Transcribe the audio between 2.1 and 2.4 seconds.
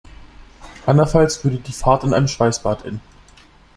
einem